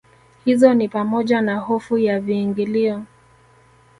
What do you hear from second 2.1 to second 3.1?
viingilio